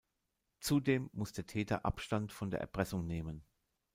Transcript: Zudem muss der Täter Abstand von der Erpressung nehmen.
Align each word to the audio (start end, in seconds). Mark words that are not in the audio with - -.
Zudem 0.61 1.11
muss 1.13 1.31
der 1.31 1.45
Täter 1.45 1.85
Abstand 1.85 2.31
von 2.33 2.49
der 2.49 2.59
Erpressung 2.59 3.05
nehmen. 3.05 3.45